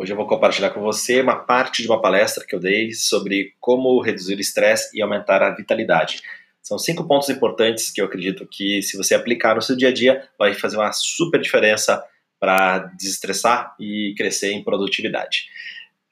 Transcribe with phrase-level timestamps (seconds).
[0.00, 3.54] Hoje eu vou compartilhar com você uma parte de uma palestra que eu dei sobre
[3.60, 6.22] como reduzir o estresse e aumentar a vitalidade.
[6.62, 9.92] São cinco pontos importantes que eu acredito que, se você aplicar no seu dia a
[9.92, 12.02] dia, vai fazer uma super diferença
[12.38, 15.48] para desestressar e crescer em produtividade.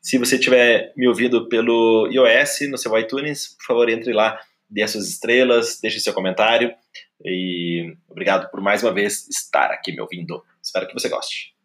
[0.02, 4.82] Se você estiver me ouvindo pelo iOS, no seu iTunes, por favor, entre lá, dê
[4.82, 6.74] as suas estrelas, deixe seu comentário
[7.24, 10.44] e obrigado por mais uma vez estar aqui me ouvindo.
[10.62, 11.57] Espero que você goste.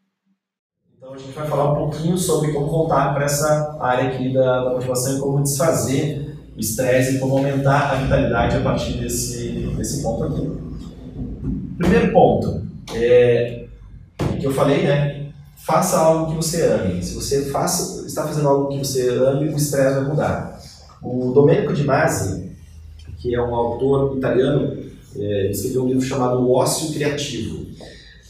[1.04, 4.64] Então a gente vai falar um pouquinho sobre como voltar para essa área aqui da,
[4.64, 9.70] da motivação e como desfazer o estresse e como aumentar a vitalidade a partir desse,
[9.76, 10.50] desse ponto aqui.
[11.78, 12.62] Primeiro ponto,
[12.96, 13.66] é,
[14.40, 15.34] que eu falei, né?
[15.58, 17.04] Faça algo que você ame.
[17.04, 20.58] Se você faça, está fazendo algo que você ame, o estresse vai mudar.
[21.02, 22.50] O Domenico Di Masi,
[23.18, 24.78] que é um autor italiano,
[25.18, 27.63] é, escreveu um livro chamado O Ócio Criativo.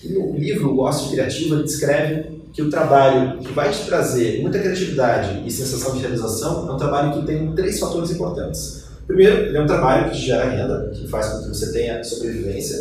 [0.05, 4.59] No livro O Ócio Criativo ele descreve que o trabalho que vai te trazer muita
[4.59, 8.83] criatividade e sensação de realização é um trabalho que tem três fatores importantes.
[9.07, 12.77] Primeiro, ele é um trabalho que gera renda, que faz com que você tenha sobrevivência.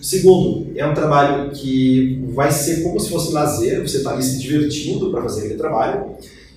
[0.00, 4.38] Segundo, é um trabalho que vai ser como se fosse lazer, você está ali se
[4.38, 6.14] divertindo para fazer aquele trabalho.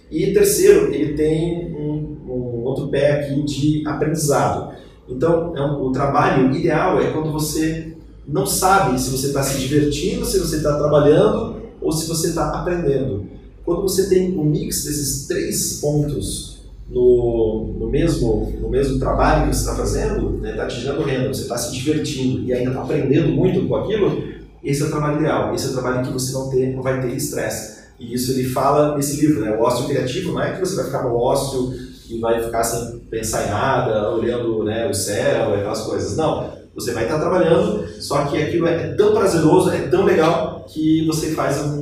[0.09, 4.73] E terceiro, ele tem um, um outro pé aqui de aprendizado.
[5.09, 7.92] Então, é um, o trabalho ideal é quando você
[8.27, 12.49] não sabe se você está se divertindo, se você está trabalhando ou se você está
[12.49, 13.25] aprendendo.
[13.65, 19.55] Quando você tem um mix desses três pontos no, no, mesmo, no mesmo trabalho que
[19.55, 22.71] você está fazendo, está né, tá te gerando renda, você está se divertindo e ainda
[22.71, 24.21] está aprendendo muito com aquilo,
[24.63, 25.53] esse é o trabalho ideal.
[25.53, 27.83] Esse é o trabalho que você não, ter, não vai ter estresse.
[27.99, 29.55] E isso ele fala nesse livro, né?
[29.57, 31.73] O ócio criativo não é que você vai ficar no ócio
[32.09, 36.15] e vai ficar sem pensar em nada, olhando né, o céu, aquelas coisas.
[36.15, 41.05] Não, você vai estar trabalhando, só que aquilo é tão prazeroso, é tão legal que
[41.05, 41.81] você faz um,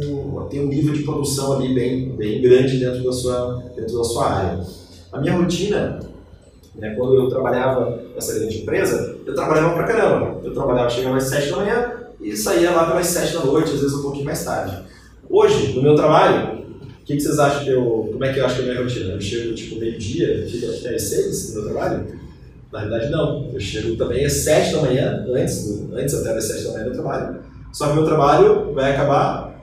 [0.49, 4.29] tem um nível de produção ali bem, bem grande dentro da sua, dentro da sua
[4.29, 4.59] área.
[5.11, 5.99] A minha rotina,
[6.75, 10.41] né, quando eu trabalhava nessa grande empresa, eu trabalhava pra caramba.
[10.43, 13.79] Eu trabalhava, chegava às 7 da manhã e saía lá pelas 7 da noite, às
[13.79, 14.77] vezes um pouquinho mais tarde.
[15.29, 16.59] Hoje, no meu trabalho,
[17.01, 18.09] o que, que, vocês acham que eu.
[18.11, 19.13] Como é que eu acho que é a minha rotina?
[19.13, 22.05] Eu chego tipo meio-dia, fico até às 6 no meu trabalho?
[22.71, 23.49] Na realidade, não.
[23.53, 26.85] Eu chego também às 7 da manhã, antes, do, antes até das 7 da manhã
[26.85, 27.39] do trabalho.
[27.73, 29.61] Só que meu trabalho vai acabar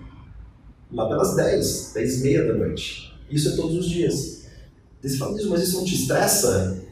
[0.93, 3.15] lá pelas 10, 10 e meia da noite.
[3.31, 4.47] Isso é todos os dias.
[5.01, 6.83] Você fala, mas isso não te estressa?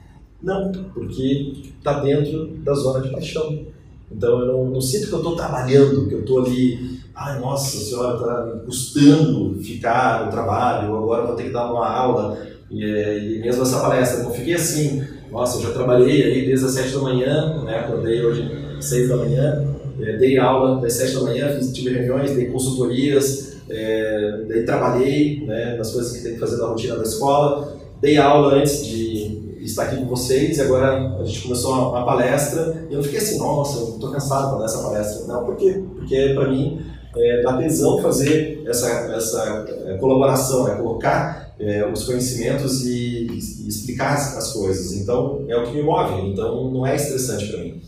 [0.43, 3.67] Não, porque está dentro da zona de paixão.
[4.11, 7.77] Então eu não, não sinto que eu estou trabalhando, que eu estou ali, ai nossa
[7.79, 12.39] senhora, está custando ficar no trabalho, agora vou ter que dar uma aula.
[12.71, 16.73] E, e mesmo essa palestra, não fiquei assim, nossa, eu já trabalhei aí desde as
[16.73, 17.79] 7 da manhã, né?
[17.81, 21.91] acordei hoje às 6 da manhã, é, dei aula das 7 da manhã, fiz, tive
[21.91, 26.97] reuniões, dei consultorias, é, daí trabalhei né, nas coisas que tem que fazer na rotina
[26.97, 31.73] da escola, dei aula antes de estar aqui com vocês e agora a gente começou
[31.73, 35.27] uma, uma palestra e eu fiquei assim, nossa, eu estou cansado essa palestra.
[35.27, 35.83] Não, por quê?
[35.97, 36.81] Porque para mim
[37.17, 39.67] é, dá tesão fazer essa, essa
[39.99, 40.77] colaboração, né?
[40.77, 44.93] colocar é, os conhecimentos e, e explicar as, as, coisas.
[44.93, 47.81] Então, é o que me move, então não é estressante para mim.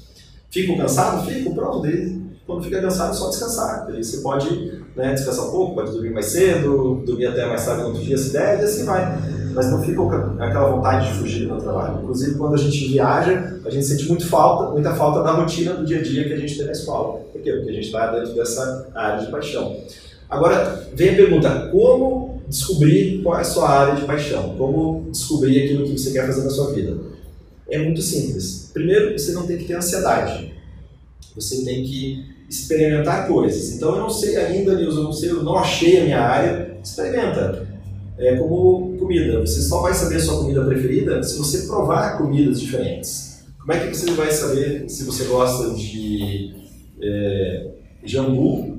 [0.51, 1.27] Fico cansado?
[1.27, 1.83] Fico, pronto.
[1.83, 3.87] Daí, quando fica cansado, é só descansar.
[3.87, 7.83] Daí você pode né, descansar um pouco, pode dormir mais cedo, dormir até mais tarde
[7.83, 9.19] no outro dia, se der, e assim vai.
[9.55, 10.01] Mas não fica
[10.39, 12.01] aquela vontade de fugir do trabalho.
[12.03, 15.85] Inclusive, quando a gente viaja, a gente sente muito falta, muita falta da rotina do
[15.85, 17.21] dia a dia que a gente tem na escola.
[17.33, 17.53] Por quê?
[17.53, 19.77] Porque a gente está dentro dessa área de paixão.
[20.31, 24.55] Agora, vem a pergunta, como descobrir qual é a sua área de paixão?
[24.57, 26.97] Como descobrir aquilo que você quer fazer na sua vida?
[27.69, 28.71] É muito simples.
[28.73, 30.53] Primeiro, você não tem que ter ansiedade.
[31.35, 33.75] Você tem que experimentar coisas.
[33.75, 36.79] Então, eu não sei ainda, Nilson, eu não sei, eu não achei a minha área.
[36.83, 37.69] Experimenta.
[38.19, 39.41] É como comida.
[39.41, 43.45] Você só vai saber a sua comida preferida se você provar comidas diferentes.
[43.61, 46.55] Como é que você vai saber se você gosta de
[47.01, 47.67] é,
[48.03, 48.78] jambu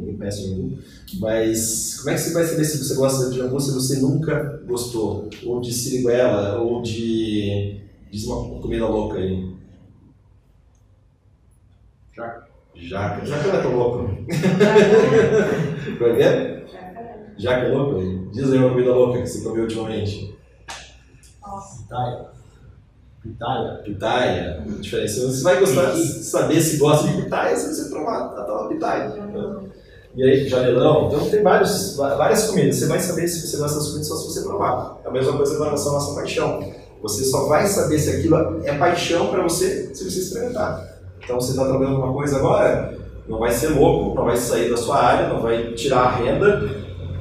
[0.00, 0.78] ninguém conhece jambu.
[1.20, 4.62] Mas como é que você vai saber se você gosta de jambu se você nunca
[4.66, 5.28] gostou?
[5.44, 7.80] Ou de siriguela, ou de.
[8.10, 9.54] Diz uma comida louca aí.
[12.12, 12.48] Jaca.
[12.74, 13.24] Jaca.
[13.24, 13.98] Jaca não é tão louco.
[15.98, 16.66] Como é que é?
[17.38, 18.30] Jaca é louco?
[18.32, 20.34] Diz aí uma comida louca que você comeu ultimamente.
[21.40, 21.82] Nossa.
[21.82, 22.30] Pitaia.
[23.22, 23.82] Pitaia.
[23.84, 24.64] Pitaia.
[24.80, 25.26] Diferença.
[25.26, 29.12] Você vai gostar de saber se gosta de pitaia se você provar a tal pitaia.
[30.14, 31.06] E aí, janelão.
[31.06, 32.76] Então tem vários, várias comidas.
[32.76, 35.00] Você vai saber se você gosta das comidas só se você provar.
[35.04, 36.72] É a mesma coisa com relação à nossa paixão.
[37.02, 40.86] Você só vai saber se aquilo é paixão para você se você experimentar.
[41.22, 42.98] Então você está trabalhando uma coisa agora,
[43.28, 46.68] não vai ser louco, não vai sair da sua área, não vai tirar a renda.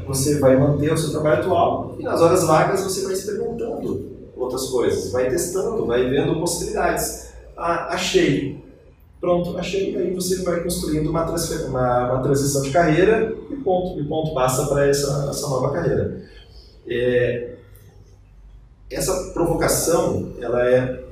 [0.08, 4.66] você vai manter o seu trabalho atual e nas horas vagas você vai experimentando outras
[4.66, 7.30] coisas, vai testando, vai vendo possibilidades.
[7.56, 8.64] Ah, achei.
[9.20, 9.98] Pronto, achei.
[9.98, 14.00] Aí você vai construindo uma, uma, uma transição de carreira e ponto.
[14.00, 16.24] E ponto passa para essa, essa nova carreira.
[16.88, 17.56] É,
[18.90, 21.04] essa provocação, ela é,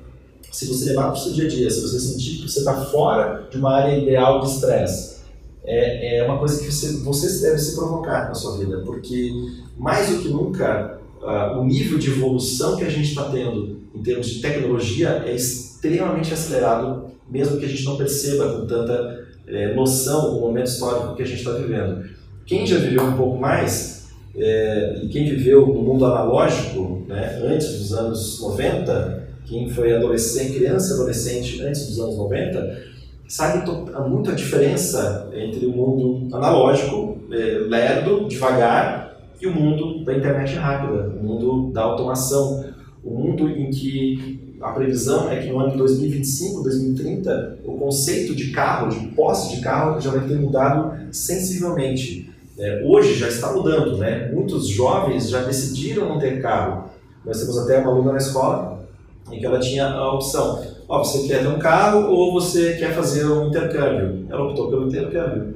[0.51, 2.85] se você levar para o seu dia a dia, se você sentir que você está
[2.85, 5.17] fora de uma área ideal de estresse,
[5.63, 9.31] é, é uma coisa que você, você deve se provocar na sua vida, porque
[9.77, 14.01] mais do que nunca, uh, o nível de evolução que a gente está tendo em
[14.01, 19.73] termos de tecnologia é extremamente acelerado, mesmo que a gente não perceba com tanta é,
[19.73, 22.05] noção o momento histórico que a gente está vivendo.
[22.45, 27.79] Quem já viveu um pouco mais, é, e quem viveu no mundo analógico, né, antes
[27.79, 32.87] dos anos 90, quem foi adolescente, criança adolescente antes dos anos 90,
[33.27, 33.69] sabe
[34.09, 37.35] muito a diferença entre o mundo analógico, é,
[37.67, 39.07] lerdo, devagar,
[39.39, 42.65] e o mundo da internet rápida, o mundo da automação,
[43.03, 48.35] o mundo em que a previsão é que no ano de 2025, 2030, o conceito
[48.35, 52.31] de carro, de posse de carro, já vai ter mudado sensivelmente.
[52.57, 54.31] É, hoje já está mudando, né?
[54.31, 56.89] Muitos jovens já decidiram não ter carro.
[57.23, 58.87] Nós temos até uma aluna na escola
[59.31, 62.93] em que ela tinha a opção Ó, você quer ter um carro ou você quer
[62.95, 64.25] fazer um intercâmbio?
[64.29, 65.55] Ela optou pelo intercâmbio.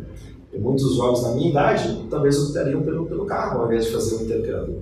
[0.54, 4.16] E muitos jovens na minha idade talvez optariam pelo, pelo carro ao invés de fazer
[4.18, 4.82] um intercâmbio.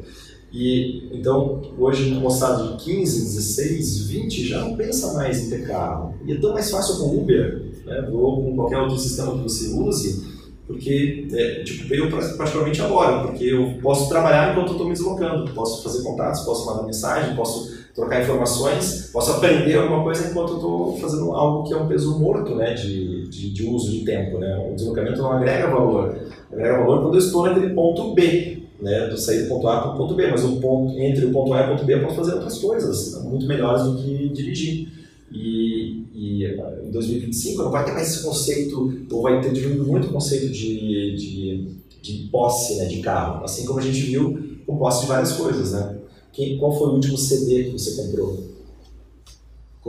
[0.52, 6.16] E então, hoje, moçada de 15, 16, 20 já não pensa mais em ter carro.
[6.26, 9.74] E é tão mais fácil com Uber, né, ou com qualquer outro sistema que você
[9.74, 15.52] use, porque é, tipo, veio praticamente agora, porque eu posso trabalhar enquanto estou me deslocando,
[15.54, 20.98] posso fazer contatos, posso mandar mensagem, posso trocar informações, posso aprender alguma coisa enquanto estou
[21.00, 24.38] fazendo algo que é um peso morto né, de, de, de, uso de tempo.
[24.38, 24.70] Né?
[24.72, 26.16] O deslocamento não agrega valor.
[26.52, 29.92] Agrega valor quando eu estou naquele ponto B, né, do sair do ponto A para
[29.92, 32.02] o ponto B, mas o ponto, entre o ponto A e o ponto B eu
[32.02, 35.00] posso fazer outras coisas muito melhores do que dirigir.
[35.32, 36.46] E, e
[36.88, 40.50] em 2025 não vai ter mais esse conceito, ou vai ter diminuído muito o conceito
[40.50, 41.68] de, de,
[42.02, 45.74] de posse né, de carro, assim como a gente viu com posse de várias coisas.
[45.74, 45.98] Né?
[46.34, 48.49] Quem, qual foi o último CD que você comprou?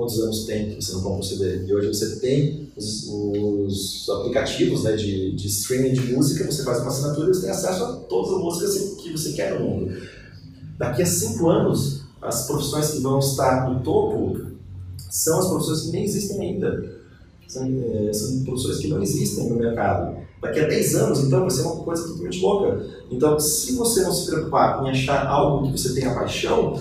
[0.01, 1.67] Quantos anos tem que você não compra um CD?
[1.67, 6.79] E hoje você tem os, os aplicativos né, de, de, streaming de música, você faz
[6.79, 9.95] uma assinatura e você tem acesso a todas as músicas que você quer no mundo.
[10.79, 14.41] Daqui a cinco anos, as profissões que vão estar no topo
[15.11, 16.95] são as profissões que nem existem ainda.
[17.47, 20.17] São, é, são profissões que não existem no mercado.
[20.41, 22.87] Daqui a 10 anos, então, vai ser uma coisa totalmente louca.
[23.11, 26.81] Então, se você não se preocupar em achar algo que você tenha paixão,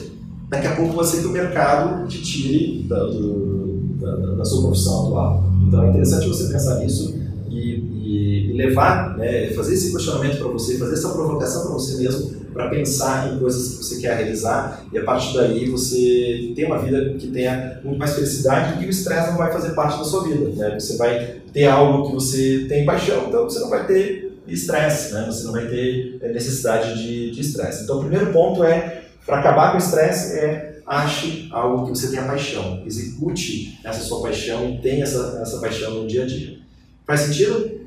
[0.49, 5.07] daqui a pouco ser que o mercado te tire da, do, da, da sua profissão
[5.07, 5.43] atual.
[5.67, 7.15] Então, é interessante você pensar nisso
[7.49, 12.01] e, e, e levar, né, fazer esse questionamento para você, fazer essa provocação para você
[12.01, 16.65] mesmo, para pensar em coisas que você quer realizar e a partir daí você ter
[16.65, 20.03] uma vida que tenha muito mais felicidade e o estresse não vai fazer parte da
[20.03, 20.49] sua vida.
[20.49, 20.79] Né?
[20.79, 25.25] Você vai ter algo que você tem paixão, então você não vai ter estresse, né?
[25.27, 26.95] você não vai ter é, necessidade
[27.31, 27.83] de estresse.
[27.83, 28.98] Então o primeiro ponto é,
[29.29, 34.23] para acabar com o estresse, é ache algo que você tenha paixão, execute essa sua
[34.23, 36.57] paixão e tenha essa, essa paixão no dia a dia.
[37.05, 37.79] Faz sentido?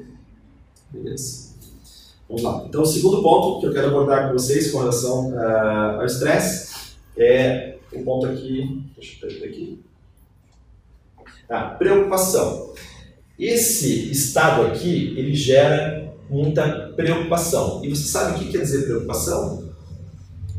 [0.91, 1.53] Beleza.
[2.29, 2.65] Vamos lá.
[2.67, 6.73] Então, o segundo ponto que eu quero abordar com vocês com relação uh, ao estresse
[7.19, 8.85] é um ponto aqui.
[8.97, 9.81] Deixa eu ver aqui.
[11.51, 12.73] Ah, preocupação.
[13.37, 17.85] Esse estado aqui, ele gera muita preocupação.
[17.85, 19.62] E você sabe o que quer dizer preocupação?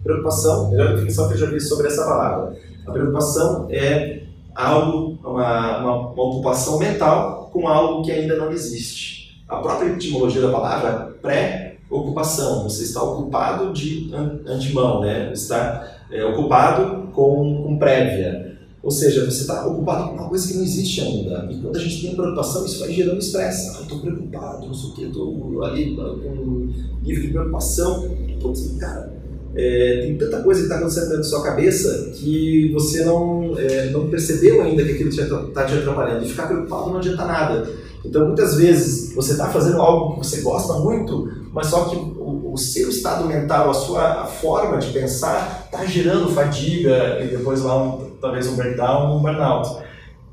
[0.03, 2.57] Preocupação, melhor definição que eu já vi sobre essa palavra.
[2.85, 9.43] A preocupação é algo, uma, uma, uma ocupação mental com algo que ainda não existe.
[9.47, 12.63] A própria etimologia da palavra pré-ocupação.
[12.63, 14.11] Você está ocupado de
[14.45, 15.31] antemão, né?
[15.31, 18.57] Está é, ocupado com, com prévia.
[18.81, 21.47] Ou seja, você está ocupado com uma coisa que não existe ainda.
[21.49, 23.77] E quando a gente tem preocupação, isso vai gerando estresse.
[23.77, 28.11] Ah, estou preocupado, não sei o que, estou ali com um nível de preocupação.
[28.27, 29.12] Estou dizendo, cara,
[29.55, 33.89] é, tem tanta coisa que está acontecendo dentro da sua cabeça que você não, é,
[33.91, 36.25] não percebeu ainda que aquilo está te atrapalhando.
[36.25, 37.69] E ficar preocupado não adianta nada.
[38.03, 42.51] Então, muitas vezes, você está fazendo algo que você gosta muito, mas só que o,
[42.51, 47.61] o seu estado mental, a sua a forma de pensar, está gerando fadiga e depois
[47.61, 49.83] lá um, talvez um breakdown, um burnout.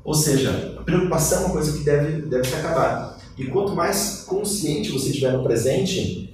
[0.03, 3.17] Ou seja, a preocupação é uma coisa que deve, deve se acabar.
[3.37, 6.30] E quanto mais consciente você estiver no presente,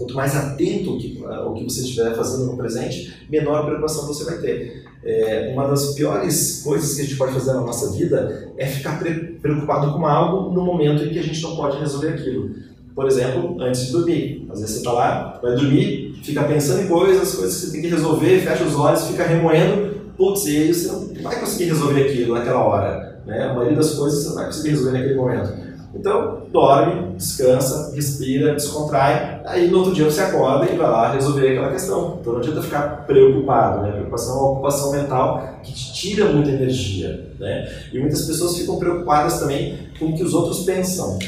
[0.00, 4.38] quanto mais atento ao que você estiver fazendo no presente, menor a preocupação você vai
[4.38, 4.84] ter.
[5.04, 8.98] É, uma das piores coisas que a gente pode fazer na nossa vida é ficar
[9.40, 12.50] preocupado com algo no momento em que a gente não pode resolver aquilo.
[12.94, 14.46] por exemplo, antes de dormir.
[14.50, 17.82] Às vezes você está lá, vai dormir, fica pensando em coisas, coisas que você tem
[17.82, 22.02] que resolver, fecha os olhos, fica remoendo, putz, e aí você não vai conseguir resolver
[22.02, 23.22] aquilo naquela hora.
[23.26, 23.44] Né?
[23.44, 25.69] A maioria das coisas você não vai conseguir resolver naquele momento.
[25.94, 31.48] Então, dorme, descansa, respira, descontrai, aí no outro dia você acorda e vai lá resolver
[31.48, 32.18] aquela questão.
[32.20, 33.92] Então não adianta ficar preocupado, né?
[33.92, 37.68] Preocupação é uma ocupação mental que te tira muita energia, né?
[37.92, 41.18] E muitas pessoas ficam preocupadas também com o que os outros pensam.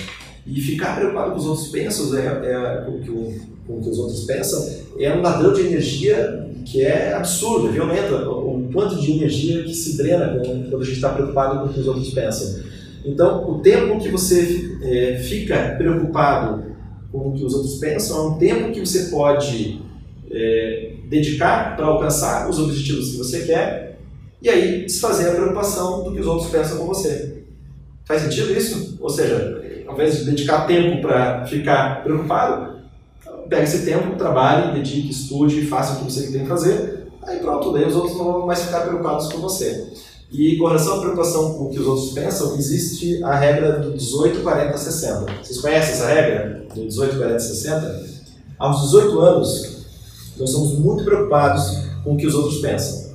[0.47, 3.11] E ficar preocupado com os outros pensam, é, é com, que,
[3.67, 7.73] com o que os outros pensam, é um ladrão de energia que é absurdo, é
[7.73, 11.69] violento, o quanto de energia que se drena quando a gente está preocupado com o
[11.73, 12.72] que os outros pensam.
[13.05, 16.73] Então, o tempo que você é, fica preocupado
[17.11, 19.83] com o que os outros pensam é um tempo que você pode
[20.31, 23.99] é, dedicar para alcançar os objetivos que você quer
[24.41, 27.45] e aí desfazer a preocupação do que os outros pensam com você.
[28.05, 28.99] Faz sentido isso?
[29.01, 32.81] Ou seja, ao invés de dedicar tempo para ficar preocupado,
[33.49, 37.73] pega esse tempo, trabalhe, dedique, estude, faça o que você tem que fazer, aí pronto,
[37.73, 39.93] daí os outros não vão mais ficar preocupados com você.
[40.33, 43.93] E com relação à preocupação com o que os outros pensam, existe a regra do
[43.93, 45.33] 18, 40, 60.
[45.43, 46.67] Vocês conhecem essa regra?
[46.75, 48.05] Do 18, 40, 60?
[48.59, 49.87] Aos 18 anos,
[50.39, 53.13] nós somos muito preocupados com o que os outros pensam.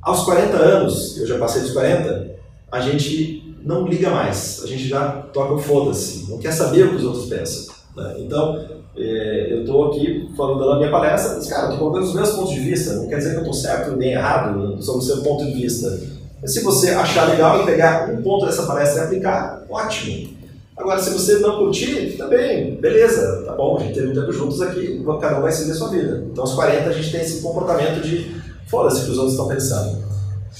[0.00, 2.34] Aos 40 anos, eu já passei dos 40,
[2.70, 6.90] a gente não liga mais, a gente já toca o foda-se, não quer saber o
[6.90, 7.74] que os outros pensam.
[7.94, 8.16] Né?
[8.20, 8.58] Então,
[8.96, 12.54] é, eu estou aqui falando da minha palestra, mas, cara, estou colocando os meus pontos
[12.54, 15.44] de vista, não quer dizer que eu estou certo nem errado sobre o seu ponto
[15.44, 16.11] de vista.
[16.42, 20.36] Mas se você achar legal e pegar um ponto dessa palestra e aplicar, ótimo.
[20.76, 24.60] Agora, se você não curtir, também, beleza, tá bom, a gente teve um tempo juntos
[24.60, 26.24] aqui, cada um vai seguir a sua vida.
[26.30, 30.02] Então, aos 40, a gente tem esse comportamento de foda-se que os outros estão pensando.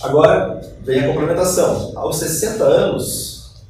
[0.00, 1.92] Agora, vem a complementação.
[1.96, 3.64] Aos 60 anos,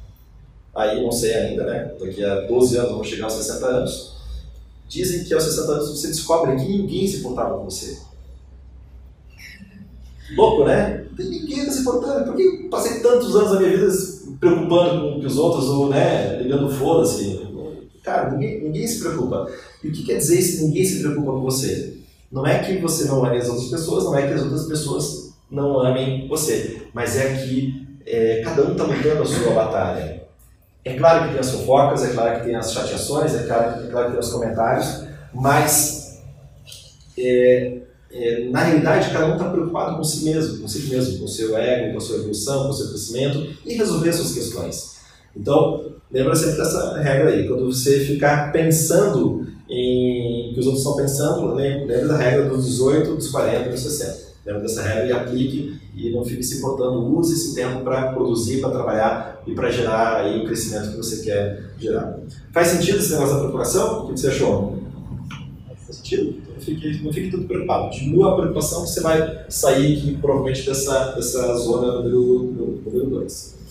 [0.75, 1.91] aí não sei ainda, né?
[1.99, 4.13] Daqui a 12 anos vou chegar aos 60 anos.
[4.87, 7.97] Dizem que aos 60 anos você descobre que ninguém se importava com você.
[10.35, 11.05] Louco, né?
[11.15, 12.25] Tem ninguém tá se importando.
[12.25, 13.91] Por que passei tantos anos da minha vida
[14.39, 17.41] preocupando com os outros ou né, ligando foda-se?
[18.03, 19.47] Cara, ninguém, ninguém se preocupa.
[19.83, 21.97] E o que quer dizer se ninguém se preocupa com você?
[22.31, 25.33] Não é que você não ame as outras pessoas, não é que as outras pessoas
[25.49, 30.23] não amem você, mas é que é, cada um está lutando a sua batalha.
[30.83, 33.87] É claro que tem as fofocas, é claro que tem as chateações, é claro, é
[33.87, 36.21] claro que tem os comentários, mas
[37.17, 37.77] é,
[38.13, 41.57] é, na realidade, cada um está preocupado com si mesmo, com si mesmo, com seu
[41.57, 44.93] ego, com sua evolução, com seu crescimento e resolver suas questões.
[45.35, 47.47] Então, lembra sempre dessa regra aí.
[47.47, 53.15] Quando você ficar pensando em que os outros estão pensando, lembra da regra dos 18,
[53.15, 54.33] dos 40 e dos 60.
[54.45, 57.17] Lembra dessa regra e aplique e não fique se importando.
[57.17, 61.23] Use esse tempo para produzir, para trabalhar e para gerar aí o crescimento que você
[61.23, 62.19] quer gerar.
[62.51, 64.05] Faz sentido esse negócio da procuração?
[64.05, 64.77] O que você achou?
[65.85, 66.42] Faz sentido?
[66.63, 67.91] Fique, não fique tudo preocupado.
[67.91, 73.63] Diminua a preocupação, você vai sair aqui, provavelmente dessa, dessa zona número 2.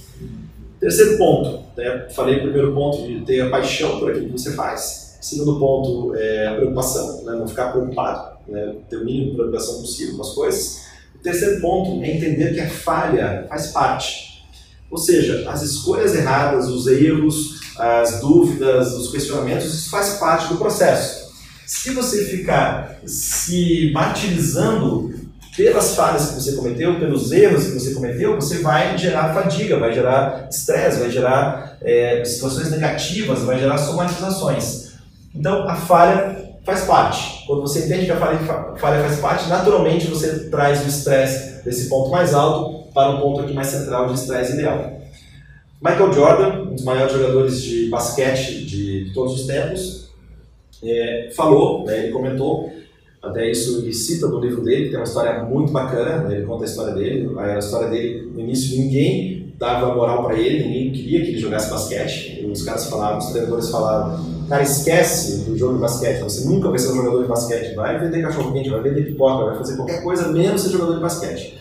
[0.81, 2.09] Terceiro ponto, né?
[2.11, 5.17] falei o primeiro ponto de ter a paixão por aquilo que você faz.
[5.21, 7.33] Segundo ponto é a preocupação, né?
[7.37, 8.75] não ficar preocupado, né?
[8.91, 10.83] ter o mínimo de preocupação possível com as coisas.
[11.15, 14.45] O terceiro ponto é entender que a falha faz parte.
[14.91, 20.57] Ou seja, as escolhas erradas, os erros, as dúvidas, os questionamentos, isso faz parte do
[20.57, 21.22] processo.
[21.73, 25.11] Se você ficar se martirizando
[25.57, 29.93] pelas falhas que você cometeu, pelos erros que você cometeu, você vai gerar fadiga, vai
[29.93, 34.93] gerar estresse, vai gerar é, situações negativas, vai gerar somatizações.
[35.35, 37.47] Então, a falha faz parte.
[37.47, 38.39] Quando você entende que a falha,
[38.77, 43.41] falha faz parte, naturalmente você traz o estresse desse ponto mais alto para um ponto
[43.41, 45.01] aqui mais central de estresse ideal.
[45.81, 50.02] Michael Jordan, um dos maiores jogadores de basquete de todos os tempos,
[50.83, 52.73] é, falou, né, ele comentou,
[53.23, 56.65] até isso ele cita no livro dele, tem uma história muito bacana, né, ele conta
[56.65, 61.21] a história dele, a história dele, no início ninguém dava moral para ele, ninguém queria
[61.21, 65.81] que ele jogasse basquete, os caras falavam, os treinadores falavam, cara, esquece do jogo de
[65.81, 69.05] basquete, você nunca vai ser um jogador de basquete, vai vender cachorro quente, vai vender
[69.05, 71.59] pipoca, vai fazer qualquer coisa menos ser jogador de basquete.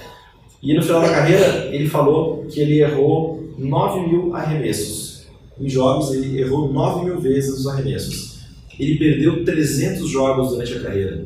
[0.64, 5.26] E no final da carreira, ele falou que ele errou 9 mil arremessos.
[5.60, 8.31] Em jogos, ele errou 9 mil vezes os arremessos
[8.80, 11.26] ele perdeu 300 jogos durante a carreira.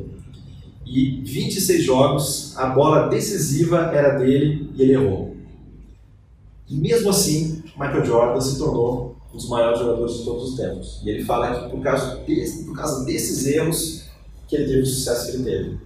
[0.85, 5.35] E 26 jogos, a bola decisiva era dele e ele errou.
[6.69, 11.01] E mesmo assim, Michael Jordan se tornou um dos maiores jogadores de todos os tempos.
[11.03, 12.17] E ele fala que por causa,
[12.65, 14.05] por causa desses erros
[14.47, 15.77] que ele teve o sucesso que ele teve.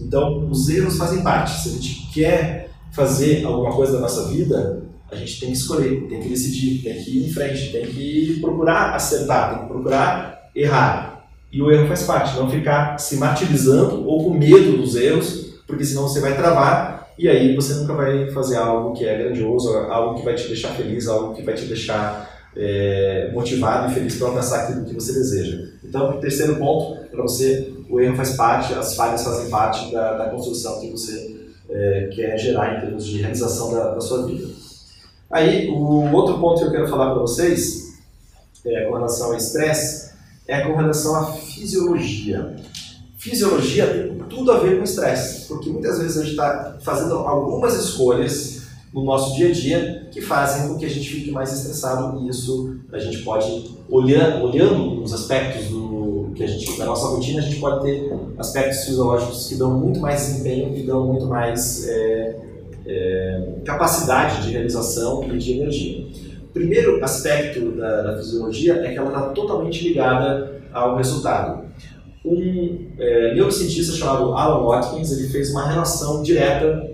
[0.00, 1.62] Então, os erros fazem parte.
[1.62, 6.08] Se a gente quer fazer alguma coisa da nossa vida, a gente tem que escolher,
[6.08, 10.31] tem que decidir, tem que ir em frente, tem que procurar acertar, tem que procurar
[10.54, 11.26] errar.
[11.50, 15.84] E o erro faz parte, não ficar se martirizando ou com medo dos erros, porque
[15.84, 20.18] senão você vai travar e aí você nunca vai fazer algo que é grandioso, algo
[20.18, 24.28] que vai te deixar feliz, algo que vai te deixar é, motivado e feliz para
[24.28, 25.68] alcançar aquilo que você deseja.
[25.84, 30.30] Então, terceiro ponto, para você, o erro faz parte, as falhas fazem parte da, da
[30.30, 31.36] construção que você
[31.70, 34.48] é, quer gerar em termos de realização da, da, sua vida.
[35.30, 37.98] Aí, o outro ponto que eu quero falar para vocês,
[38.66, 40.01] é, com relação ao estresse,
[40.52, 42.54] é com relação à fisiologia.
[43.16, 47.74] Fisiologia tem tudo a ver com estresse, porque muitas vezes a gente está fazendo algumas
[47.74, 52.20] escolhas no nosso dia a dia que fazem com que a gente fique mais estressado
[52.20, 57.06] e isso a gente pode olhando, olhando os aspectos do que a gente da nossa
[57.06, 61.26] rotina a gente pode ter aspectos fisiológicos que dão muito mais desempenho e dão muito
[61.26, 62.36] mais é,
[62.86, 66.06] é, capacidade de realização e de energia.
[66.52, 71.64] Primeiro aspecto da, da fisiologia é que ela está totalmente ligada ao resultado.
[72.24, 76.90] Um é, neurocientista chamado Alan Watkins ele fez uma relação direta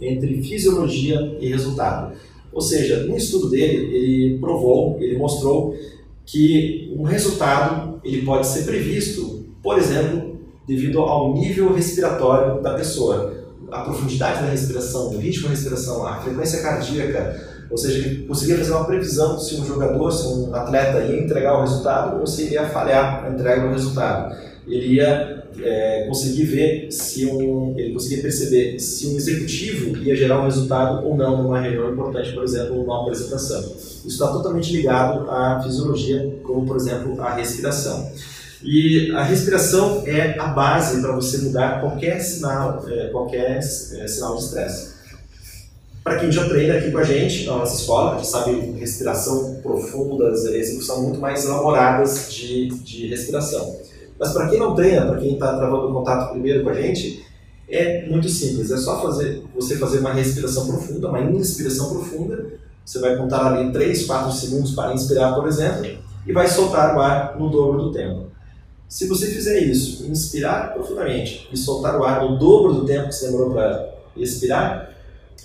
[0.00, 2.16] entre fisiologia e resultado.
[2.52, 5.76] Ou seja, no estudo dele, ele provou, ele mostrou
[6.24, 13.34] que um resultado ele pode ser previsto, por exemplo, devido ao nível respiratório da pessoa,
[13.70, 18.58] a profundidade da respiração, o ritmo da respiração, a frequência cardíaca, ou seja, ele conseguia
[18.58, 22.44] fazer uma previsão se um jogador, se um atleta ia entregar o resultado ou se
[22.44, 24.36] iria falhar na entrega do resultado.
[24.66, 30.40] Ele ia é, conseguir ver se um, ele conseguir perceber se um executivo ia gerar
[30.40, 33.60] um resultado ou não numa reunião importante, por exemplo, numa apresentação.
[33.60, 38.10] Isso está totalmente ligado à fisiologia, como por exemplo a respiração.
[38.62, 44.36] E a respiração é a base para você mudar qualquer sinal, é, qualquer é, sinal
[44.36, 44.95] de estresse.
[46.06, 50.44] Para quem já treina aqui com a gente na nossa escola, que sabe respiração profundas,
[50.44, 53.76] execução muito mais elaboradas de, de respiração.
[54.16, 57.26] Mas para quem não treina, para quem está travando contato primeiro com a gente,
[57.68, 58.70] é muito simples.
[58.70, 62.52] É só fazer, você fazer uma respiração profunda, uma inspiração profunda.
[62.84, 67.00] Você vai contar ali 3, 4 segundos para inspirar, por exemplo, e vai soltar o
[67.00, 68.26] ar no dobro do tempo.
[68.88, 73.14] Se você fizer isso, inspirar profundamente e soltar o ar no dobro do tempo que
[73.16, 74.94] você demorou para expirar,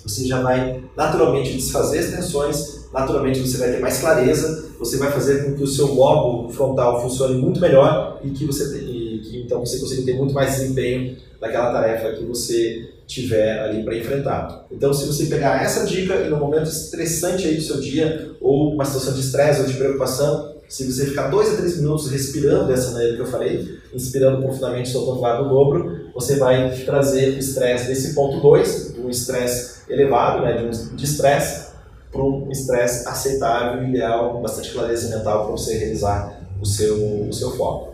[0.04, 5.10] você já vai naturalmente desfazer as tensões, naturalmente você vai ter mais clareza, você vai
[5.12, 9.42] fazer com que o seu lobo frontal funcione muito melhor e que você e que
[9.42, 14.66] então você consiga ter muito mais desempenho naquela tarefa que você tiver ali para enfrentar.
[14.70, 18.72] Então, se você pegar essa dica e no momento estressante aí do seu dia ou
[18.72, 22.66] uma situação de estresse ou de preocupação, se você ficar dois a três minutos respirando
[22.66, 27.34] dessa maneira que eu falei, inspirando profundamente, soltando o ar no dobro, você vai trazer
[27.34, 31.72] o estresse desse ponto 2, um estresse elevado, né, de estresse,
[32.10, 37.50] para um estresse aceitável, ideal, bastante clareza mental para você realizar o seu, o seu
[37.50, 37.92] foco.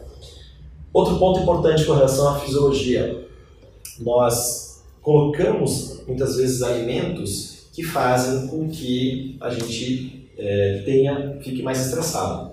[0.93, 3.27] Outro ponto importante com relação à fisiologia.
[3.99, 11.85] Nós colocamos muitas vezes alimentos que fazem com que a gente é, tenha, fique mais
[11.85, 12.48] estressado.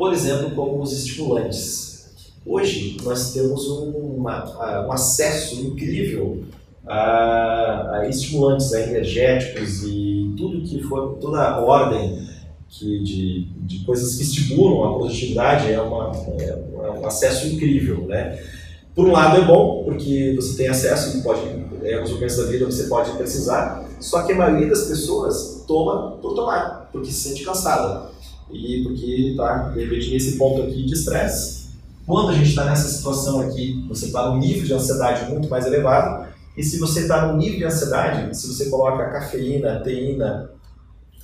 [0.00, 2.06] Por exemplo, como os estimulantes.
[2.46, 6.42] Hoje nós temos uma, um acesso incrível
[6.86, 12.18] a, a, estimulantes, a energéticos e tudo que for, toda a ordem
[12.70, 18.06] que de, de coisas que estimulam a produtividade é, uma, é, é um acesso incrível,
[18.06, 18.42] né?
[18.94, 22.64] Por um lado é bom, porque você tem acesso, pode, em alguns momentos da vida
[22.64, 27.44] você pode precisar, só que a maioria das pessoas toma por tomar, porque se sente
[27.44, 28.08] cansada
[28.52, 31.70] e porque está, de repente, nesse ponto aqui de estresse.
[32.06, 35.66] Quando a gente está nessa situação aqui, você está num nível de ansiedade muito mais
[35.66, 40.50] elevado, e se você está num nível de ansiedade, se você coloca cafeína, teína,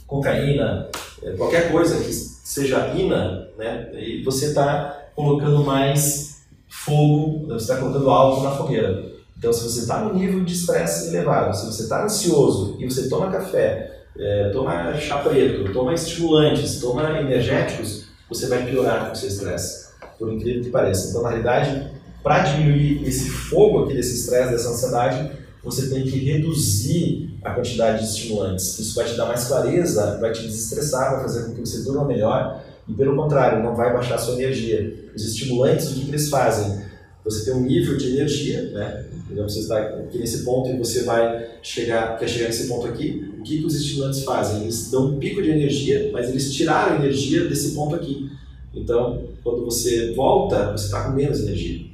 [0.06, 0.88] cocaína,
[1.22, 7.76] eh, qualquer coisa que seja ina, né, e você está colocando mais fogo, você está
[7.76, 9.16] colocando álcool na fogueira.
[9.36, 13.08] Então, se você está num nível de estresse elevado, se você está ansioso e você
[13.08, 19.28] toma café, é, toma chá preto, toma estimulantes, toma energéticos, você vai piorar o seu
[19.28, 21.10] estresse, por incrível que pareça.
[21.10, 21.90] Então, na realidade,
[22.22, 25.30] para diminuir esse fogo aqui desse estresse, dessa ansiedade,
[25.62, 28.78] você tem que reduzir a quantidade de estimulantes.
[28.78, 32.04] Isso vai te dar mais clareza, vai te desestressar, vai fazer com que você durma
[32.04, 35.10] melhor e, pelo contrário, não vai baixar a sua energia.
[35.14, 36.84] Os estimulantes, o que, que eles fazem?
[37.24, 39.06] Você tem um nível de energia, né?
[39.30, 43.34] Então você está aqui nesse ponto e você vai chegar, quer chegar nesse ponto aqui.
[43.46, 44.62] Que, que os estimulantes fazem?
[44.62, 48.28] Eles dão um pico de energia, mas eles tiraram energia desse ponto aqui.
[48.74, 51.86] Então, quando você volta, você está com menos energia.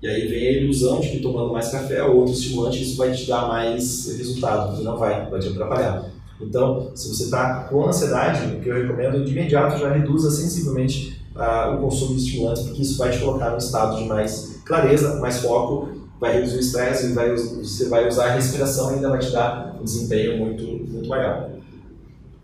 [0.00, 3.12] E aí vem a ilusão de que tomando mais café ou outro estimulante isso vai
[3.12, 6.08] te dar mais resultado, e não vai, vai te atrapalhar.
[6.40, 10.30] Então, se você está com ansiedade, o que eu recomendo é de imediato já reduza
[10.30, 14.62] sensivelmente uh, o consumo de estimulantes, porque isso vai te colocar num estado de mais
[14.64, 15.88] clareza, mais foco,
[16.20, 19.78] vai reduzir o estresse vai, você vai usar a respiração e ainda vai te dar
[19.80, 21.50] um desempenho muito, muito maior.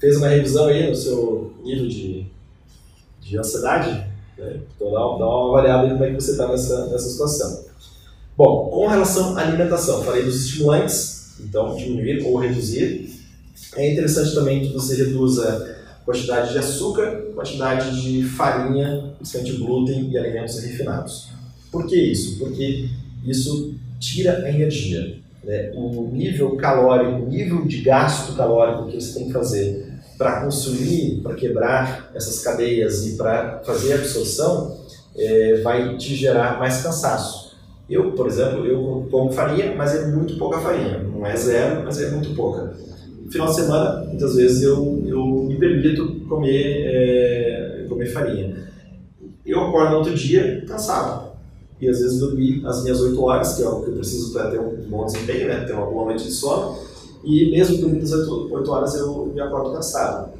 [0.00, 2.26] Fez uma revisão aí no seu nível de,
[3.20, 3.90] de ansiedade?
[4.38, 4.60] Né?
[4.74, 7.66] Então dá, dá uma avaliada aí como é que você está nessa, nessa situação.
[8.36, 13.14] Bom, com relação à alimentação, falei dos estimulantes, então diminuir ou reduzir.
[13.74, 20.16] É interessante também que você reduza quantidade de açúcar, quantidade de farinha, principalmente glúten e
[20.18, 21.28] alimentos refinados.
[21.70, 22.38] Por que isso?
[22.38, 22.88] Porque
[23.26, 25.16] isso tira energia.
[25.44, 25.72] Né?
[25.74, 29.86] O nível calórico, o nível de gasto calórico que você tem que fazer
[30.18, 34.78] para construir, para quebrar essas cadeias e para fazer a absorção,
[35.16, 37.56] é, vai te gerar mais cansaço.
[37.88, 40.98] Eu, por exemplo, eu como farinha, mas é muito pouca farinha.
[40.98, 42.74] Não é zero, mas é muito pouca.
[43.24, 48.56] No final de semana, muitas vezes eu, eu me permito comer, é, comer farinha.
[49.44, 51.25] Eu acordo no outro dia cansado.
[51.80, 54.50] E às vezes dormir as minhas 8 horas, que é o que eu preciso para
[54.50, 55.64] ter um bom desempenho, né?
[55.64, 56.78] ter uma boa noite de sono.
[57.22, 60.32] E mesmo dormindo as 8, 8 horas eu me acordo cansado.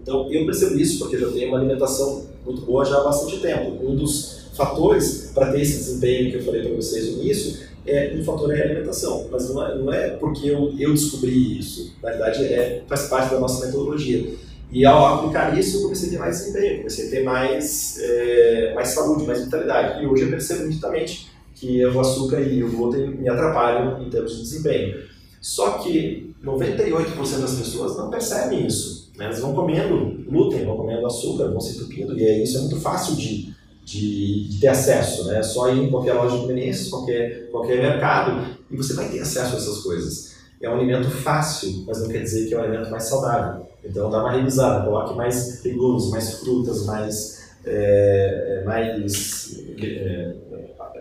[0.00, 3.40] Então eu percebo isso porque eu já tenho uma alimentação muito boa já há bastante
[3.40, 3.84] tempo.
[3.84, 8.16] Um dos fatores para ter esse desempenho que eu falei para vocês no início é
[8.18, 11.92] um fator é a alimentação, mas não é, não é porque eu, eu descobri isso.
[12.02, 14.34] Na verdade, é, faz parte da nossa metodologia.
[14.70, 18.72] E ao aplicar isso, eu comecei a ter mais desempenho, comecei a ter mais, é,
[18.74, 20.02] mais saúde, mais vitalidade.
[20.02, 24.36] E hoje eu percebo nitidamente que o açúcar e o glúten me atrapalham em termos
[24.36, 25.04] de desempenho.
[25.40, 29.10] Só que 98% das pessoas não percebem isso.
[29.16, 29.26] Né?
[29.26, 33.16] Elas vão comendo glúten, vão comendo açúcar, vão se entupindo, e isso é muito fácil
[33.16, 35.24] de, de, de ter acesso.
[35.26, 35.42] Né?
[35.42, 39.54] Só ir em qualquer loja de conveniência, qualquer, qualquer mercado, e você vai ter acesso
[39.54, 40.36] a essas coisas.
[40.60, 43.66] É um alimento fácil, mas não quer dizer que é um alimento mais saudável.
[43.88, 50.34] Então dá uma revisada, coloque mais legumes, mais frutas, mais, é, é mais é,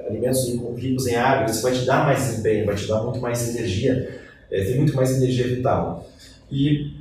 [0.08, 3.56] alimentos ricos em água, isso vai te dar mais desempenho, vai te dar muito mais
[3.56, 4.22] energia,
[4.52, 6.08] é, tem muito mais energia vital.
[6.52, 6.92] E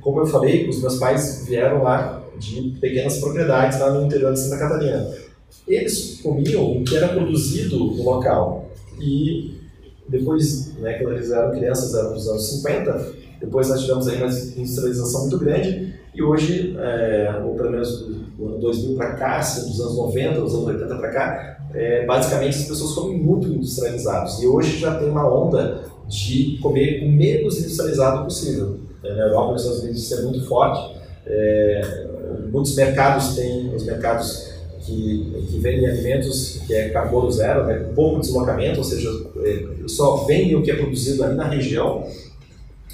[0.00, 4.40] como eu falei, os meus pais vieram lá de pequenas propriedades lá no interior de
[4.40, 5.10] Santa Catarina.
[5.66, 8.70] Eles comiam o que era produzido no local.
[9.00, 9.63] E
[10.08, 14.26] depois, né, quando eles eram crianças, eram dos anos 50, depois nós tivemos aí uma
[14.26, 19.68] industrialização muito grande e hoje, é, ou pelo menos do ano 2000 para cá, assim,
[19.68, 24.40] dos anos 90, dos anos 80 para cá, é, basicamente as pessoas comem muito industrializados.
[24.40, 28.78] E hoje já tem uma onda de comer o menos industrializado possível.
[29.02, 30.96] É, na Europa, nos Estados Unidos, isso é muito forte.
[31.26, 32.06] É,
[32.52, 34.53] muitos mercados têm os mercados
[34.84, 39.08] que, que alimentos que é carbono zero, né, pouco deslocamento, ou seja,
[39.42, 42.06] é, só vendem o que é produzido ali na região,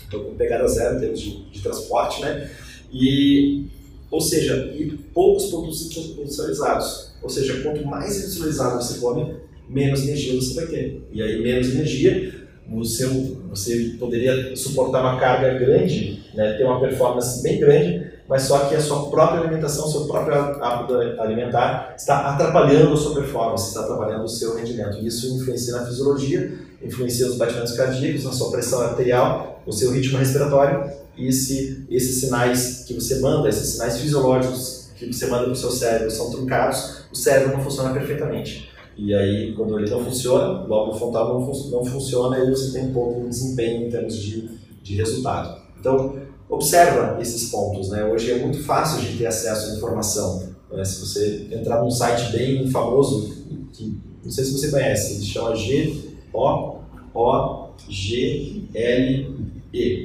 [0.06, 2.50] então com pegada zero em termos de, de transporte, né?
[2.92, 3.66] E,
[4.10, 7.12] ou seja, e poucos produtos industrializados.
[7.22, 9.34] Ou seja, quanto mais industrializado você come,
[9.68, 11.02] menos energia você vai ter.
[11.12, 12.34] E aí, menos energia,
[12.68, 13.06] você,
[13.48, 18.76] você poderia suportar uma carga grande, né, ter uma performance bem grande, mas só que
[18.76, 24.22] a sua própria alimentação, seu próprio hábito alimentar está atrapalhando a sua performance, está atrapalhando
[24.22, 25.04] o seu rendimento.
[25.04, 30.16] Isso influencia na fisiologia, influencia nos batimentos cardíacos, na sua pressão arterial, no seu ritmo
[30.16, 35.52] respiratório, e se esses sinais que você manda, esses sinais fisiológicos que você manda para
[35.52, 38.70] o seu cérebro são truncados, o cérebro não funciona perfeitamente.
[38.96, 42.78] E aí, quando ele não funciona, logo o frontal não, fun não funciona e você
[42.78, 44.48] tem pouco de desempenho em termos de,
[44.84, 45.60] de resultado.
[45.80, 46.14] Então,
[46.50, 47.88] observa esses pontos.
[47.90, 48.04] Né?
[48.04, 50.50] Hoje é muito fácil de ter acesso à informação.
[50.70, 50.84] Né?
[50.84, 53.32] Se você entrar num site bem famoso,
[53.72, 56.10] que não sei se você conhece, ele chama G-O-O-G-L-E.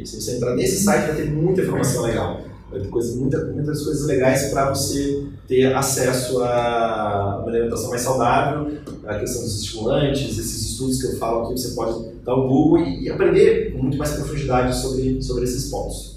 [0.05, 2.41] Se você entrar nesse site, vai ter muita informação legal.
[2.71, 8.01] Vai ter coisa, muita, muitas coisas legais para você ter acesso a uma alimentação mais
[8.01, 8.71] saudável,
[9.05, 12.79] a questão dos estimulantes, esses estudos que eu falo aqui, você pode dar o Google
[12.79, 16.14] e, e aprender com muito mais profundidade sobre, sobre esses pontos.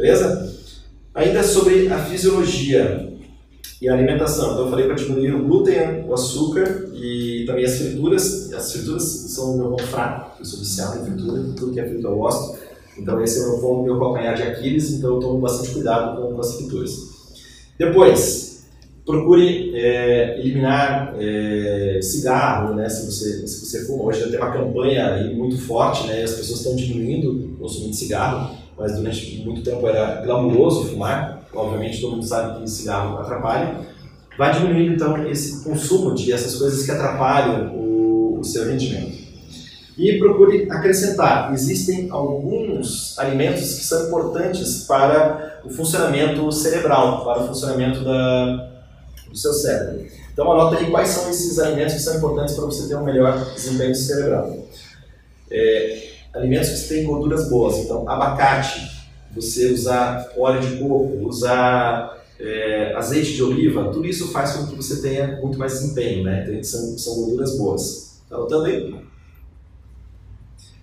[0.00, 0.54] Beleza?
[1.12, 3.12] Ainda sobre a fisiologia
[3.82, 4.52] e a alimentação.
[4.52, 8.52] Então eu falei para diminuir o glúten, o açúcar e também as frituras.
[8.52, 11.88] As frituras são o meu ponto fraco, eu sou viciado em fritura, tudo que é
[11.88, 12.58] frito eu gosto.
[12.96, 16.40] Então esse é o meu, meu calcanhar de Aquiles, então eu tomo bastante cuidado com,
[16.40, 16.92] as frituras.
[17.76, 18.66] Depois,
[19.04, 24.04] procure é, eliminar é, cigarro, né, se você, se você fuma.
[24.04, 27.96] Hoje tem uma campanha aí muito forte, né, as pessoas estão diminuindo o consumo de
[27.96, 33.80] cigarro mas durante muito tempo era glamuroso fumar, obviamente todo mundo sabe que cigarro atrapalha,
[34.38, 39.18] vai diminuindo então esse consumo de essas coisas que atrapalham o, o seu rendimento.
[39.98, 41.52] E procure acrescentar.
[41.52, 48.70] Existem alguns alimentos que são importantes para o funcionamento cerebral, para o funcionamento da,
[49.28, 50.06] do seu cérebro.
[50.32, 53.44] Então anota aí quais são esses alimentos que são importantes para você ter um melhor
[53.54, 54.56] desempenho cerebral.
[55.50, 58.98] É, alimentos que têm gorduras boas, então abacate,
[59.34, 64.74] você usar óleo de coco, usar é, azeite de oliva, tudo isso faz com que
[64.74, 66.46] você tenha muito mais desempenho, né?
[66.48, 68.20] Então, são, são gorduras boas.
[68.28, 68.94] Tá anotando aí?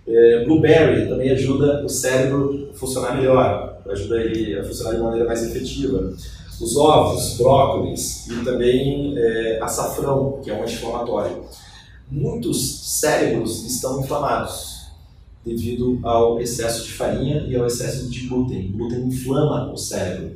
[0.06, 5.26] É, blueberry também ajuda o cérebro a funcionar melhor, ajuda ele a funcionar de maneira
[5.26, 6.12] mais efetiva.
[6.60, 11.44] Os ovos, brócolis e também é, açafrão, que é um anti-inflamatório.
[12.10, 14.75] Muitos cérebros estão inflamados
[15.46, 18.70] devido ao excesso de farinha e ao excesso de glúten.
[18.74, 20.32] O glúten inflama o cérebro.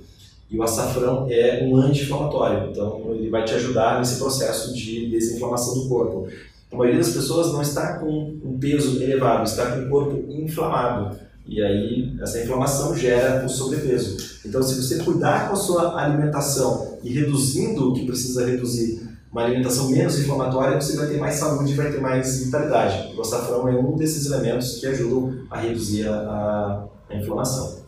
[0.49, 5.75] E o açafrão é um anti-inflamatório, então ele vai te ajudar nesse processo de desinflamação
[5.75, 6.29] do corpo.
[6.73, 11.17] A maioria das pessoas não está com um peso elevado, está com o corpo inflamado.
[11.47, 14.39] E aí, essa inflamação gera o sobrepeso.
[14.47, 19.45] Então, se você cuidar com a sua alimentação e reduzindo o que precisa reduzir uma
[19.45, 23.15] alimentação menos inflamatória, você vai ter mais saúde e vai ter mais vitalidade.
[23.17, 27.85] O açafrão é um desses elementos que ajudam a reduzir a, a, inflamação.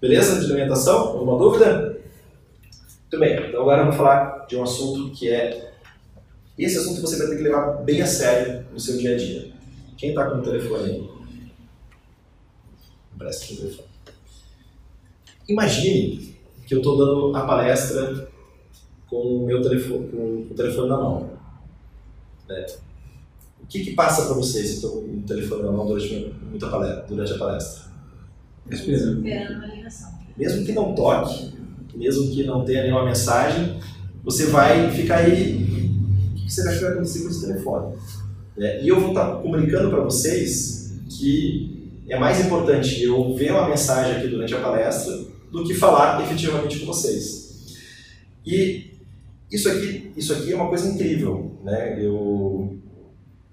[0.00, 1.08] Beleza de alimentação?
[1.08, 1.98] Alguma dúvida?
[3.02, 5.72] Muito bem, então agora eu vou falar de um assunto que é.
[6.56, 9.50] Esse assunto você vai ter que levar bem a sério no seu dia a dia.
[9.96, 11.10] Quem está com o telefone aí?
[13.18, 13.88] Presta o telefone.
[15.48, 18.28] Imagine que eu estou dando a palestra
[19.14, 21.30] com o meu telefone, com o telefone na mão.
[22.48, 22.66] Né?
[23.62, 27.32] O que, que passa para você se o telefone na mão durante, muita palestra, durante
[27.32, 27.84] a palestra?
[28.68, 29.22] Esperando.
[30.36, 31.52] Mesmo que não toque,
[31.94, 33.78] mesmo que não tenha nenhuma mensagem,
[34.24, 35.62] você vai ficar aí.
[36.32, 37.96] O que você vai ficar acontecer com esse telefone?
[38.56, 38.82] Né?
[38.82, 44.16] E eu vou estar comunicando para vocês que é mais importante eu ver uma mensagem
[44.16, 45.16] aqui durante a palestra
[45.52, 47.44] do que falar efetivamente com vocês.
[48.44, 48.93] E
[49.54, 52.04] isso aqui, isso aqui é uma coisa incrível, né?
[52.04, 52.78] Eu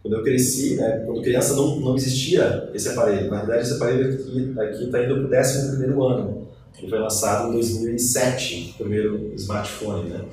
[0.01, 3.29] quando eu cresci, né, quando criança não, não existia esse aparelho.
[3.29, 6.47] Na verdade, esse aparelho aqui está indo para o 11 primeiro ano.
[6.79, 10.25] Ele foi lançado em 2007, o primeiro smartphone, né?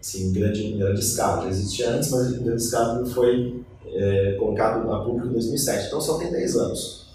[0.00, 1.42] Assim, em grande, em grande escala.
[1.42, 5.86] Já existia antes, mas em grande escala foi é, colocado a público em 2007.
[5.86, 7.05] Então só tem 10 anos.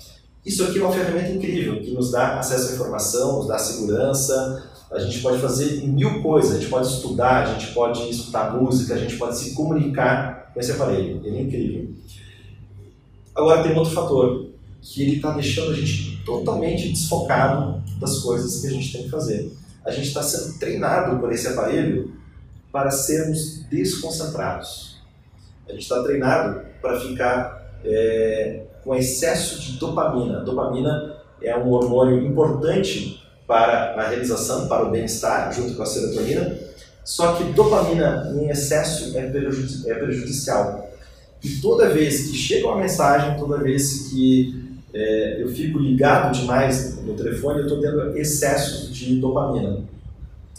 [0.46, 4.70] Isso aqui é uma ferramenta incrível que nos dá acesso à informação, nos dá segurança,
[4.92, 8.96] a gente pode fazer mil coisas, a gente pode estudar, a gente pode escutar música,
[8.96, 11.22] a gente pode se comunicar com esse aparelho.
[11.24, 11.90] Ele é incrível.
[13.34, 14.52] Agora tem outro fator,
[14.82, 19.10] que ele está deixando a gente totalmente desfocado das coisas que a gente tem que
[19.10, 19.54] fazer.
[19.86, 22.14] A gente está sendo treinado por esse aparelho
[22.72, 24.98] para sermos desconcentrados.
[25.70, 30.40] A gente está treinado para ficar é, com excesso de dopamina.
[30.40, 36.58] dopamina é um hormônio importante para a realização, para o bem-estar, junto com a serotonina.
[37.04, 40.90] Só que dopamina em excesso é, prejudici é prejudicial.
[41.44, 47.02] E toda vez que chega uma mensagem, toda vez que é, eu fico ligado demais
[47.04, 49.80] no telefone, eu estou tendo excesso de dopamina.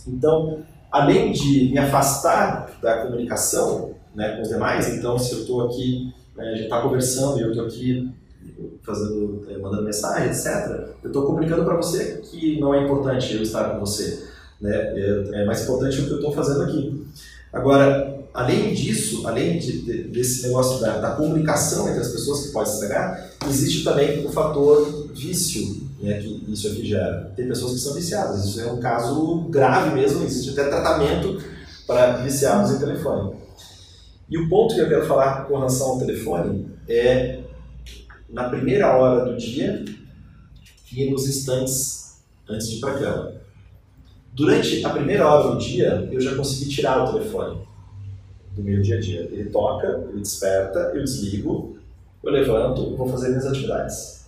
[0.07, 5.67] Então, além de me afastar da comunicação né, com os demais, então se eu estou
[5.67, 8.11] aqui, né, a gente está conversando e eu estou aqui
[8.83, 13.43] fazendo, eh, mandando mensagem, etc., eu estou comunicando para você que não é importante eu
[13.43, 14.25] estar com você.
[14.61, 14.71] Né?
[14.75, 17.07] É, é mais importante o que eu estou fazendo aqui.
[17.53, 22.53] Agora, além disso, além de, de, desse negócio da, da, comunicação entre as pessoas que
[22.53, 27.33] pode estragar, existe também o fator vício né, que isso aqui gera.
[27.37, 31.43] Tem pessoas que são viciadas, isso é um caso grave mesmo, existe até tratamento
[31.87, 33.42] para viciados em telefone.
[34.33, 37.41] E o ponto que eu quero falar com relação ao telefone é
[38.31, 39.85] na primeira hora do dia
[40.91, 43.33] e nos instantes antes de ir para a cama.
[44.33, 47.61] Durante a primeira hora do dia, eu já consegui tirar o telefone
[48.53, 49.21] do meu dia a dia.
[49.31, 51.77] Ele toca, ele desperta, eu desligo,
[52.25, 54.25] eu levanto, vou fazer minhas atividades.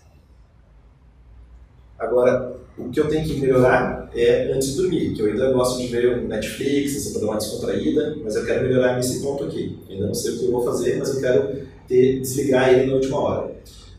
[1.99, 5.81] Agora, o que eu tenho que melhorar é antes de dormir, que eu ainda gosto
[5.81, 9.79] de ver Netflix, assim, para dar uma descontraída, mas eu quero melhorar nesse ponto aqui.
[9.89, 12.87] Eu ainda não sei o que eu vou fazer, mas eu quero ter, desligar ele
[12.87, 13.55] na última hora.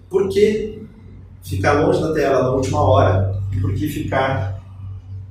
[0.09, 0.81] Por que
[1.41, 4.61] ficar longe da tela na última hora e por que ficar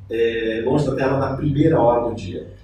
[0.09, 2.55] é, longe da tela na primeira hora do dia?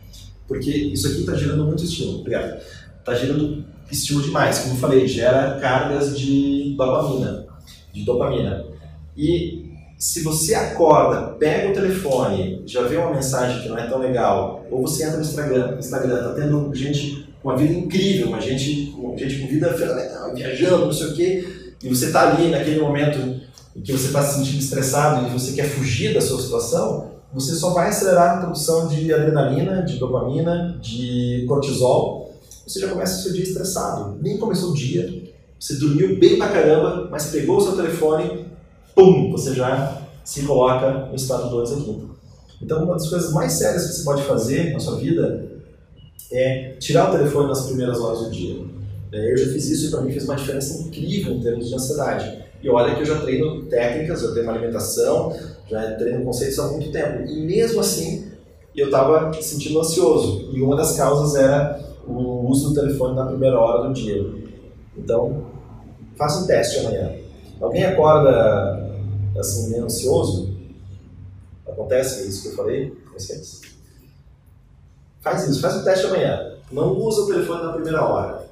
[0.48, 2.20] Porque isso aqui está gerando muito estímulo.
[2.20, 2.60] Obrigado.
[2.98, 4.60] Está gerando estímulo demais.
[4.60, 7.46] Como eu falei, gera cargas de dopamina.
[7.92, 8.64] De dopamina.
[9.16, 9.59] E
[10.00, 14.64] se você acorda, pega o telefone, já vê uma mensagem que não é tão legal,
[14.70, 18.94] ou você entra no Instagram, Instagram tá tendo gente com uma vida incrível, uma gente,
[18.96, 22.80] uma gente com vida fenomenal, viajando, não sei o quê, e você está ali naquele
[22.80, 23.42] momento
[23.76, 27.54] em que você está se sentindo estressado e você quer fugir da sua situação, você
[27.54, 32.34] só vai acelerar a produção de adrenalina, de dopamina, de cortisol.
[32.66, 34.18] Você já começa o seu dia estressado.
[34.20, 38.49] Nem começou o dia, você dormiu bem pra caramba, mas pegou o seu telefone,
[38.94, 42.10] pum, você já se coloca no estado 2 aqui.
[42.62, 45.50] Então, uma das coisas mais sérias que você pode fazer na sua vida
[46.32, 48.64] é tirar o telefone nas primeiras horas do dia.
[49.12, 51.74] É, eu já fiz isso e para mim fez uma diferença incrível em termos de
[51.74, 52.44] ansiedade.
[52.62, 55.34] E olha que eu já treino técnicas, eu tenho uma alimentação,
[55.68, 57.28] já treino conceitos há muito tempo.
[57.28, 58.30] E mesmo assim,
[58.76, 60.50] eu estava sentindo ansioso.
[60.52, 64.24] E uma das causas era o uso do telefone na primeira hora do dia.
[64.96, 65.46] Então,
[66.16, 67.19] faça um teste amanhã.
[67.60, 68.90] Alguém acorda
[69.38, 70.56] assim, meio ansioso?
[71.68, 73.60] Acontece isso que eu falei com vocês?
[75.20, 76.54] Faz isso, faz o teste amanhã.
[76.72, 78.48] Não usa o telefone na primeira hora.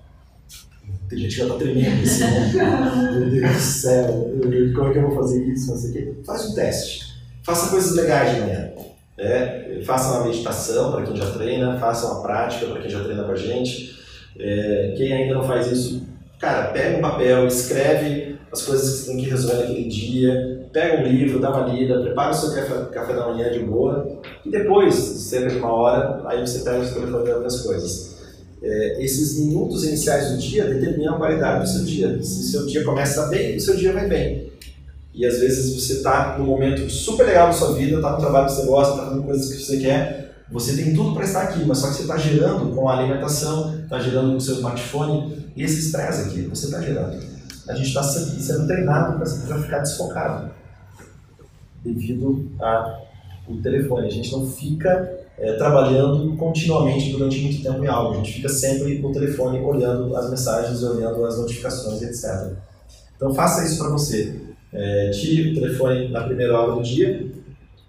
[1.09, 2.53] Tem gente que já está tremendo assim, né?
[3.19, 4.31] Meu Deus do céu,
[4.75, 5.71] como é que eu vou fazer isso?
[5.71, 6.15] Não sei o quê.
[6.27, 7.09] Faz um teste.
[7.43, 8.71] Faça coisas legais de manhã.
[9.17, 13.25] É, faça uma meditação para quem já treina, faça uma prática para quem já treina
[13.25, 13.97] com a gente.
[14.39, 16.07] É, quem ainda não faz isso,
[16.39, 21.03] cara, pega um papel, escreve as coisas que você tem que resolver naquele dia, pega
[21.03, 24.51] um livro, dá uma lida, prepara o seu café, café da manhã de boa e
[24.51, 28.19] depois, cerca de uma hora, aí você pega o seu telefone e outras coisas
[28.63, 32.23] é, esses minutos iniciais do dia determinam a qualidade do seu dia.
[32.23, 34.53] Se o seu dia começa bem, o seu dia vai bem.
[35.15, 38.47] E às vezes você está num momento super legal da sua vida, está no trabalho
[38.47, 41.65] que você gosta, está fazendo coisas que você quer, você tem tudo para estar aqui,
[41.65, 45.37] mas só que você está gerando com a alimentação, está gerando com o seu smartphone,
[45.57, 47.38] e esse estresse aqui, você está gerando.
[47.69, 50.51] A gente está sendo treinado para ficar desfocado
[51.85, 54.07] devido ao telefone.
[54.07, 58.15] A gente não fica é, trabalhando continuamente durante muito tempo em algo.
[58.15, 62.57] A gente fica sempre no telefone olhando as mensagens, olhando as notificações, etc.
[63.17, 64.41] Então faça isso para você.
[64.73, 67.27] É, tire o telefone na primeira hora do dia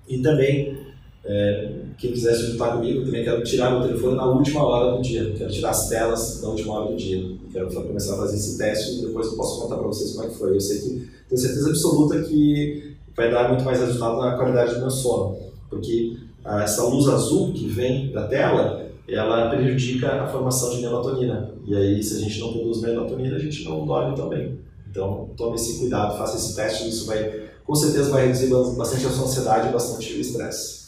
[0.08, 0.78] e também,
[1.26, 5.02] é, quem quiser se juntar comigo, também quero tirar o telefone na última hora do
[5.02, 5.34] dia.
[5.38, 7.38] Quero tirar as telas na última hora do dia.
[7.52, 10.30] Quero começar a fazer esse teste e depois eu posso contar para vocês como é
[10.30, 10.56] que foi.
[10.56, 14.80] Eu sei que tenho certeza absoluta que vai dar muito mais resultado na qualidade do
[14.80, 15.38] meu sono,
[15.70, 21.52] porque essa luz azul que vem da tela, ela prejudica a formação de melatonina.
[21.68, 24.58] E aí, se a gente não produz melatonina, a gente não dorme também.
[24.90, 29.10] Então, tome esse cuidado, faça esse teste, isso vai, com certeza vai reduzir bastante a
[29.10, 30.79] sua ansiedade e bastante o estresse.